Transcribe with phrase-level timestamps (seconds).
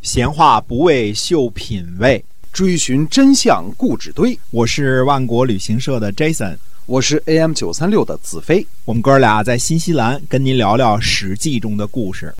[0.00, 4.38] 闲话不为秀品味，追寻真相固执堆。
[4.50, 6.56] 我是万国旅行社的 Jason，
[6.86, 8.66] 我是 AM 九三六的子飞。
[8.86, 12.34] 我们哥俩在新西兰跟您聊聊《史记》中的故事。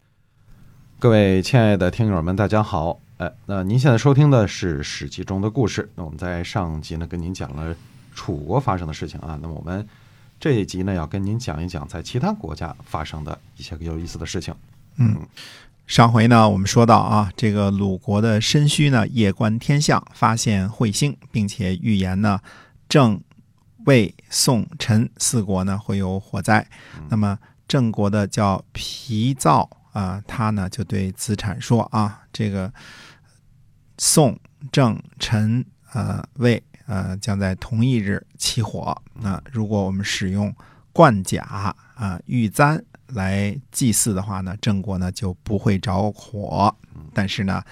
[0.98, 2.98] 各位亲爱的听友们，大家好。
[3.18, 5.86] 哎，那您现在收听的是《史记》中的故事。
[5.96, 7.76] 那我们在上集呢，跟您讲了
[8.14, 9.38] 楚国发生的事情啊。
[9.42, 9.86] 那么我们
[10.40, 14.54] 这一集呢，要跟您讲一讲在其他国家发生的一些个有意思的事情。
[14.98, 15.26] 嗯。
[15.86, 22.38] 上回呢，我们说到啊，这个鲁国的申胥呢，夜观天象，发现彗星，并且预言呢，
[22.90, 23.18] 郑、
[23.86, 26.68] 魏、宋、陈四国呢会有火灾。
[27.08, 32.70] 那么郑国的叫皮造啊，他呢就对子产说啊，这个
[33.96, 34.38] 宋、
[34.70, 38.94] 郑、陈、呃、魏呃将在同一日起火。
[39.14, 40.54] 那如果我们使用
[40.92, 42.84] 冠甲啊、玉簪。
[43.08, 46.74] 来祭祀的话呢，郑国呢就不会着火。
[47.12, 47.62] 但是呢，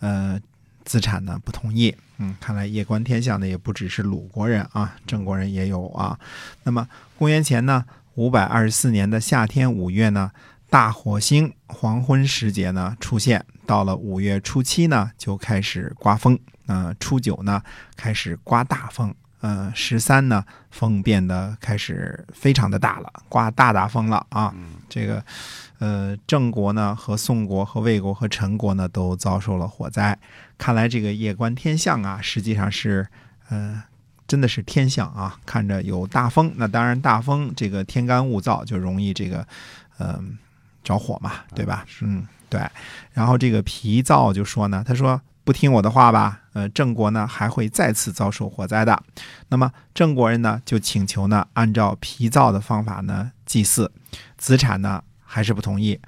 [0.00, 0.40] 呃，
[0.84, 1.94] 子产呢不同意。
[2.18, 6.18] 嗯，看来夜观天象的也不只是鲁国人啊，郑国人也有啊。
[6.64, 10.32] 那么，公元前呢五百二十四年的夏天五月呢，
[10.68, 13.44] 大火星黄昏时节呢出现。
[13.66, 16.38] 到了五月初七呢，就开始刮风。
[16.66, 17.62] 啊，初九呢
[17.96, 19.14] 开始刮大风。
[19.40, 24.52] 呃，十三呢，风变得开始非常的大了，刮大大风了啊！
[24.88, 25.24] 这个，
[25.78, 30.18] 呃，郑国呢和宋国和魏国和陈国呢都遭受了火灾。
[30.56, 33.06] 看来这个夜观天象啊，实际上是，
[33.48, 33.80] 呃，
[34.26, 35.38] 真的是天象啊！
[35.46, 39.46] 看着有大风，那当然大风这个天干物燥就容易这个，
[39.98, 40.20] 呃，
[40.82, 41.86] 着火嘛，对吧？
[42.00, 42.60] 嗯，对。
[43.12, 45.20] 然后这个皮燥就说呢，他说。
[45.48, 49.02] 不听我的话吧，呃，郑国呢还会再次遭受火灾的。
[49.48, 53.90] 那么郑国人呢就请求呢按照皮造的方法呢祭祀，
[54.36, 55.98] 子产呢还是不同意。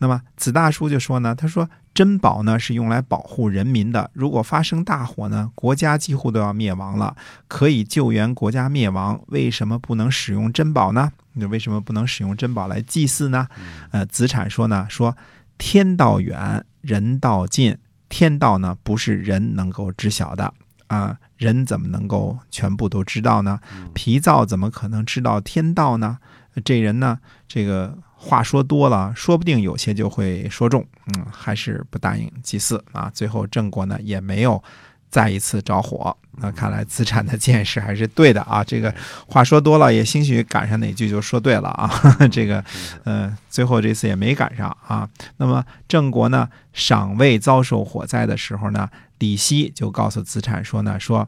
[0.00, 7.16] 那么子大叔就说呢，他说珍宝呢是用来保护人民的，如果发生大火呢，国家几乎都要灭亡了，
[7.48, 11.10] 可以救援国家灭亡，为什么不能使用珍宝呢？
[11.32, 13.48] 你为什么不能使用珍宝来祭祀呢？
[13.92, 15.16] 呃，子产说呢，说
[15.56, 17.78] 天道远，人道近。
[18.10, 20.52] 天道呢，不是人能够知晓的
[20.88, 21.16] 啊！
[21.38, 23.58] 人怎么能够全部都知道呢？
[23.94, 26.18] 皮躁怎么可能知道天道呢？
[26.62, 27.18] 这人呢，
[27.48, 30.84] 这个话说多了，说不定有些就会说中。
[31.06, 33.10] 嗯，还是不答应祭祀啊！
[33.14, 34.62] 最后郑国呢，也没有。
[35.10, 38.62] 再一次着火，那看来资产的见识还是对的啊！
[38.62, 38.94] 这个
[39.26, 41.90] 话说多了，也兴许赶上哪句就说对了啊！
[42.30, 42.64] 这个，
[43.02, 45.08] 呃，最后这次也没赶上啊。
[45.38, 48.88] 那么郑国呢，尚未遭受火灾的时候呢，
[49.18, 51.26] 李希就告诉资产说呢，说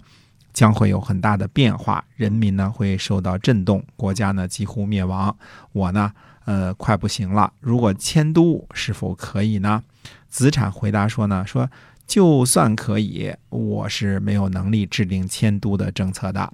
[0.52, 5.36] 将会有很大的变化，人民呢会受到震动，国家呢几乎灭亡。
[5.72, 6.12] 我呢，
[6.44, 9.82] 呃，快不行了，如果迁都是否可以呢？
[10.28, 11.68] 子产回答说呢，说。
[12.06, 16.52] 就算可以，我是没有能力制定迁都的政策的。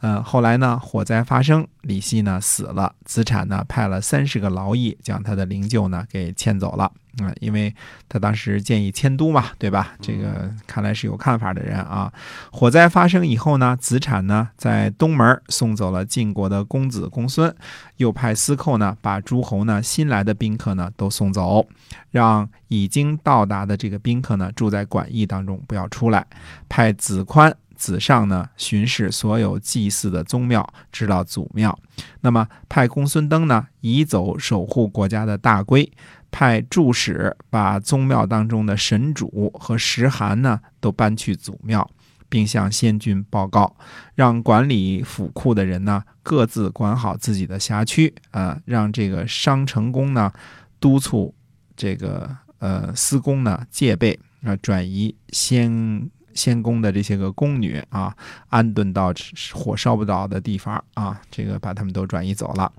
[0.00, 6.92] 呃，后来呢，火灾发生，李希呢死了，资产呢派了三十个劳役将他的灵柩呢给迁走了。
[7.24, 7.74] 啊，因为
[8.08, 9.94] 他当时建议迁都嘛，对吧？
[10.00, 12.12] 这个看来是有看法的人啊。
[12.50, 17.54] 火灾发生以后呢，子产呢在东门送走了晋国的公子公孙，
[17.96, 21.66] 又派司寇呢把诸侯呢新来的宾客呢都送走，
[22.10, 26.26] 让已经到达的这个宾客呢住在馆驿当中，不要出来。
[26.68, 27.54] 派子宽。
[27.78, 31.78] 子上呢巡视所有祭祀的宗庙，知道祖庙。
[32.22, 35.88] 那么派公孙登呢移走守护国家的大规，
[36.30, 41.88] 派助使把宗庙当中的神主和石函呢都搬去祖庙，
[42.28, 43.74] 并向先君报告，
[44.14, 50.32] 让管理府库的人呢各自管好自己的辖区啊，让这个商成公呢
[50.78, 51.34] 督促
[51.76, 52.28] 这个
[52.58, 56.10] 呃司公呢戒备啊，转移先。
[56.34, 58.14] 先宫的这些个宫女啊，
[58.48, 59.12] 安顿到
[59.52, 62.70] 火烧不着的地方啊，这个把他们都转移走了。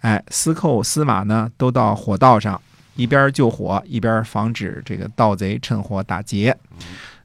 [0.00, 2.60] 哎，司寇、司马呢，都到火道上，
[2.96, 6.56] 一边救火，一边防止这个盗贼趁火打劫。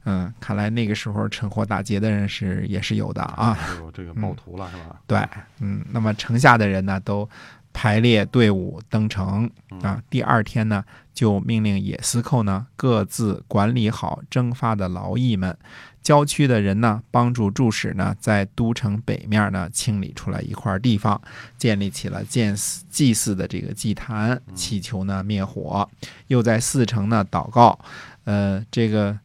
[0.04, 3.58] 嗯，看来那个时候趁火打劫的人是也是有的啊。
[3.78, 5.00] 有这个暴徒了是吧？
[5.06, 5.18] 对，
[5.60, 7.28] 嗯，那么城下的人呢，都
[7.72, 9.50] 排列队伍登城
[9.82, 10.00] 啊。
[10.08, 10.84] 第二天呢。
[11.14, 15.54] 就命令野司寇呢各自管理好征发的劳役们，
[16.02, 21.20] 郊区的人呢帮助助使呢在都城北面呢清理出来一块地方，
[21.56, 22.56] 建立起了建
[22.90, 25.88] 祭祀的这个祭坛，祈求呢灭火，
[26.26, 27.78] 又在四城呢祷告，
[28.24, 29.18] 呃，这个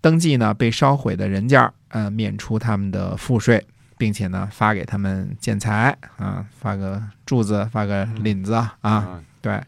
[0.00, 3.66] 登记呢被烧毁的人家，呃，免除他们的赋税，
[3.98, 9.60] 并且呢发给他们建材啊，发个柱子，发个领子啊，对。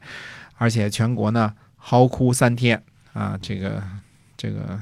[0.57, 2.81] 而且全国呢嚎哭三天
[3.13, 3.83] 啊，这个
[4.37, 4.79] 这个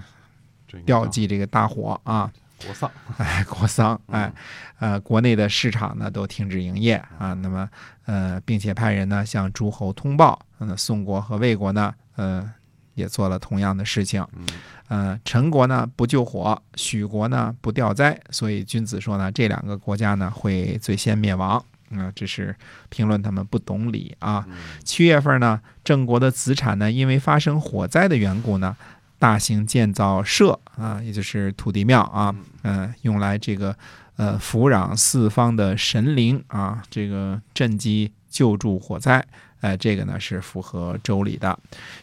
[0.73, 2.33] 这应该标记这个大火啊，
[2.65, 4.33] 国丧， 哎，国丧，哎
[4.81, 7.69] 嗯，呃，国内的市场呢都停止营业啊，那么
[8.07, 12.51] 呃，并且派人呢向诸侯通报，嗯，宋国和魏国呢，呃，
[12.95, 14.47] 也做了同样的事情，嗯
[14.89, 21.63] 呃，陈国呢不救火，许国呢不吊灾，所以君子说呢，这两个国家呢会最先灭亡。
[21.95, 22.57] 啊、这是
[22.89, 24.47] 评论他们不懂礼啊。
[24.49, 28.75] 嗯七月份呢，郑国的子产呢，因为发生火灾的缘故呢，
[29.23, 33.73] 大型建造社啊，也就是土地庙啊，嗯、用来这个
[34.17, 39.25] 呃抚壤四方的神灵啊，这个赈济救助火灾。
[39.61, 41.57] 呃，这个呢是符合周礼的。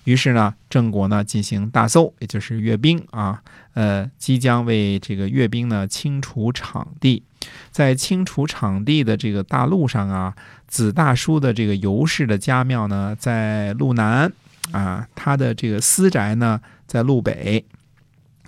[0.06, 3.44] 于是呢，郑国呢进行大搜，也就是阅兵啊，
[3.74, 7.21] 呃，即将为这个阅兵呢清除场地。
[7.69, 10.33] 在清除场地的这个大路上啊，
[10.69, 14.31] 子大叔的这个尤氏的家庙呢在路南
[14.72, 17.66] 啊，他的这个私宅呢在路北。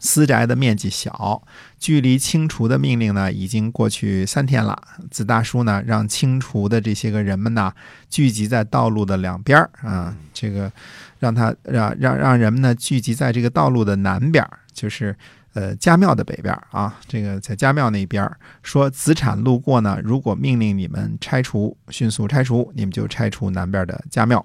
[0.04, 1.44] 私宅的面积小，
[1.78, 4.76] 距离清除的命令呢已经过去三天了。
[5.12, 7.72] 子大叔呢让清除的这些个人们呢
[8.10, 10.72] 聚集在道路的两边儿啊，这个
[11.20, 15.16] 让他让让让人们呢聚集在这个道路的南边儿，就是
[15.54, 17.00] 呃家庙的北边儿啊。
[17.08, 24.44] 这个在家庙那边儿说子产路过呢，如果命令你们拆除，迅速拆除，你们就拆除南边的家庙。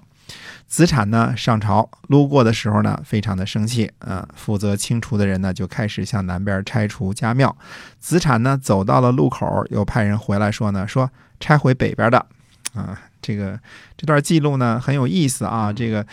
[0.67, 7.55] 子产呢上朝路过的时候呢，非常的生气，呃，负责清除的人呢就开始向南边拆除家庙。
[7.99, 11.09] 子产呢走到了路口，又派人回来说呢，说
[11.39, 12.25] 拆回北边的，
[12.73, 13.59] 啊、这个
[13.95, 16.05] 这段记录呢很有意思啊，这个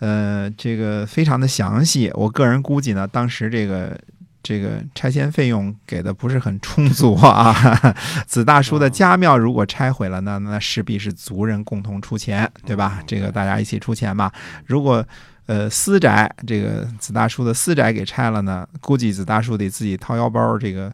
[0.00, 3.98] 呃这个非常的详细，我个人估计呢，当时这个。
[4.42, 7.54] 这个拆迁费用给的不是很充足啊！
[8.26, 13.00] 子大叔的家庙如果拆毁了呢，那势必是族人共同出钱，对吧？
[13.06, 14.32] 这个大家一起出钱嘛。
[14.66, 15.06] 如果
[15.46, 20.92] 呃私宅这个子大叔的私宅给拆了呢，估计子大叔得自己掏腰包，这个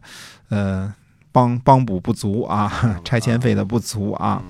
[0.49, 0.93] 呃
[1.31, 4.41] 帮帮补不足啊，拆迁费的不足啊。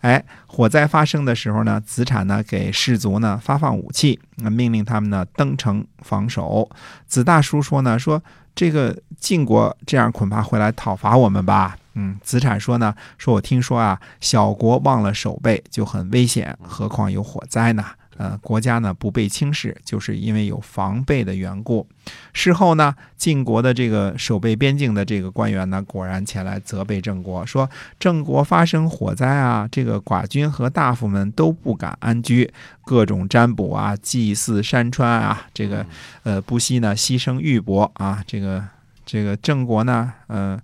[0.00, 6.68] 哎，火灾发生的时候呢，子产呢给士卒呢发放武器，那命令他们呢登城防守。
[7.06, 8.22] 子大叔说呢，说
[8.54, 11.76] 这个晋国这样恐怕会来讨伐我们吧？
[11.94, 17.84] 嗯，子产说呢，说我听说啊，小国忘了守备就很危险，何况有火灾呢？
[18.16, 21.86] 呃，国家呢不被轻视，就是因为有防备的缘故。
[22.32, 27.68] 事后呢，晋国的这个守备边境的这个官员呢，果然前来责备郑国，说
[27.98, 32.48] 郑国发生火灾啊，这个寡君和大夫们都不敢安居，
[32.84, 35.84] 各种占卜啊、祭祀山川啊，这个
[36.22, 38.62] 呃不惜呢牺牲玉帛啊，这个
[39.04, 40.60] 这个郑国呢，呃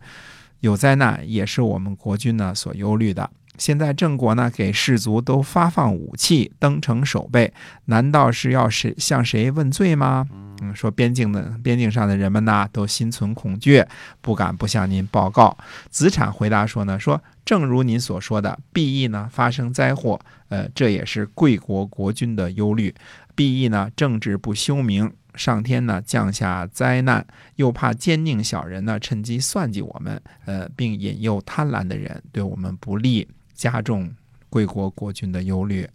[0.60, 3.28] 有灾难也是我们国君呢所忧虑的。
[3.60, 7.52] 现在郑国呢给士卒都发放武器，登城守备，
[7.84, 10.26] 难道是要谁向谁问罪吗？
[10.62, 13.84] 嗯，说边境的边境上的人们呢都心存恐惧，
[14.22, 15.54] 不敢不向您报告。
[15.90, 20.18] 子产回答说呢，说正如您所说的，必易呢发生灾祸，
[20.48, 22.94] 呃，这也是贵国国君的忧虑。
[23.34, 33.26] 必易呢政治不修明，上天呢降下灾难，又怕奸佞小人呢趁机算计我们，呃，并引诱贪婪的人对我们不利，
[33.60, 34.10] 加重
[34.48, 35.86] 贵国国君的忧虑。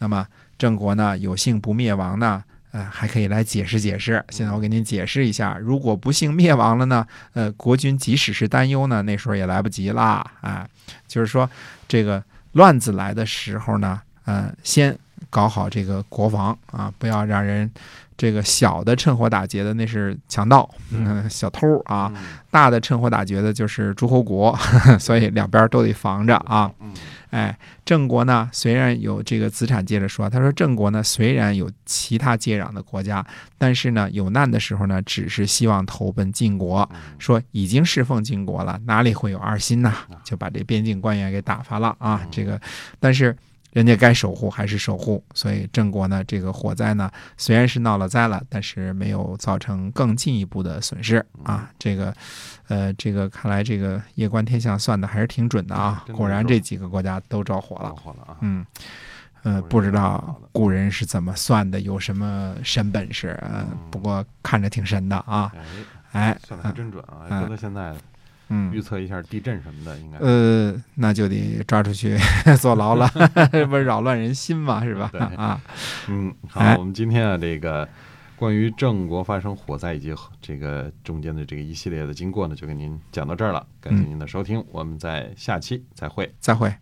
[0.00, 0.26] 那么
[0.58, 2.42] 郑国呢有幸不灭亡呢？
[2.72, 4.24] 呃，还可以来解释解释。
[4.30, 10.28] 现在我给您解释一下，如果不幸灭亡了呢，呃，国君即使是担忧呢，那时候也来不及啦。
[10.40, 10.68] 啊，
[11.06, 11.48] 就是说，
[11.86, 12.20] 这个
[12.54, 14.98] 乱子来的时候呢，呃，先
[15.34, 17.68] 搞好这个国防啊，不要让人
[18.16, 22.22] 这个小的趁火打劫的那是强盗，嗯，小偷啊，嗯
[22.52, 24.56] 大的趁火打劫的就是诸侯国，
[25.00, 26.70] 所以两边都得防着啊。
[26.80, 26.94] 嗯
[27.30, 33.26] 哎，郑国呢，虽然有这个子产接着说，他说郑国呢虽然有其他接壤的国家，
[33.58, 39.92] 但是呢有难的时候呢，只是希望投奔晋国，嗯说已经侍奉晋国了，哪里会有二心呢？
[40.22, 42.24] 就把这边境官员给打发了啊。
[42.30, 42.60] 这个，
[43.00, 43.36] 但是
[43.74, 51.68] 人家该守护还是守护，所以郑国呢这个火灾呢虽然是闹了灾了，但是没有造成更进一步的损失啊。
[51.76, 52.14] 这个，
[52.68, 57.96] 呃，这个看来这个夜观天象算的还是挺准的啊，果然这几个国家都着火了着。
[57.96, 58.36] 火了啊！
[58.42, 58.64] 嗯，
[59.42, 63.36] 呃，不知道古人是怎么算的，有什么神本事？
[63.42, 65.52] 呃，不过看着挺神的啊。
[66.12, 67.26] 哎，哎，算的还真准啊！
[67.28, 67.92] 嗯搁到现在
[68.48, 72.16] 预嗯，测一下地震什么的，应该呃，那就得抓出去
[72.60, 73.10] 坐牢了，
[73.50, 75.08] 这不是扰乱人心嘛，是吧？
[75.12, 75.60] 对啊，
[76.08, 77.88] 嗯，哎好，我们今天啊，这个
[78.36, 83.66] 关于郑国发生火灾以及这个中间的这个一系列的经过呢，就跟您讲到这儿了。
[83.80, 86.32] 感谢您的收听，我们在下期再会。
[86.38, 86.72] 再会。